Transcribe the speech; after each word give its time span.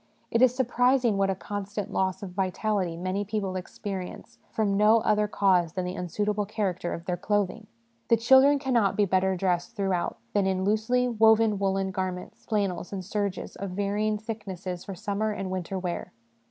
It 0.31 0.41
is 0.41 0.55
surprising 0.55 1.15
what 1.15 1.29
a 1.29 1.35
constant 1.35 1.93
loss 1.93 2.23
of 2.23 2.31
vitality 2.31 2.97
many 2.97 3.23
people 3.23 3.55
experience 3.55 4.39
from 4.49 4.75
no 4.75 5.01
other 5.01 5.27
cause 5.27 5.73
than 5.73 5.85
the 5.85 5.93
unsuitable 5.95 6.47
character 6.47 6.91
of 6.95 7.05
their 7.05 7.15
clothing. 7.17 7.67
The 8.07 8.17
children 8.17 8.57
cannot 8.57 8.95
be 8.95 9.05
better 9.05 9.35
dressed 9.37 9.75
throughout 9.75 10.17
than 10.33 10.47
in 10.47 10.63
loosely 10.63 11.07
woven 11.07 11.59
woollen 11.59 11.91
garments, 11.91 12.45
flannels 12.47 12.91
and 12.91 13.05
serges, 13.05 13.55
of 13.55 13.69
varying 13.77 14.17
thicknesses 14.17 14.85
for 14.85 14.95
summer 14.95 15.29
and 15.33 15.51
winter 15.51 15.77
wear. 15.77 16.11